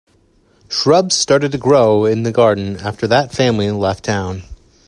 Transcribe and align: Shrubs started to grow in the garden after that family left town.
Shrubs 0.67 1.13
started 1.13 1.51
to 1.51 1.59
grow 1.59 2.05
in 2.05 2.23
the 2.23 2.31
garden 2.31 2.77
after 2.77 3.05
that 3.05 3.31
family 3.31 3.69
left 3.69 4.03
town. 4.03 4.41